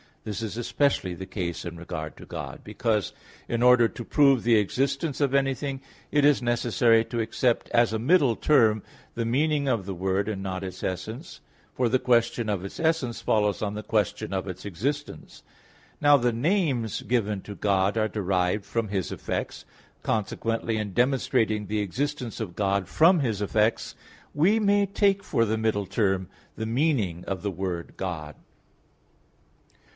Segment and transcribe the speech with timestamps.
[0.23, 3.11] This is especially the case in regard to God, because,
[3.47, 5.81] in order to prove the existence of anything,
[6.11, 8.81] it is necessary to accept as a middle term
[9.15, 11.41] the meaning of the word, and not its essence,
[11.73, 15.41] for the question of its essence follows on the question of its existence.
[15.99, 19.65] Now the names given to God are derived from His effects;
[20.03, 23.95] consequently, in demonstrating the existence of God from His effects,
[24.35, 28.35] we may take for the middle term the meaning of the word "God".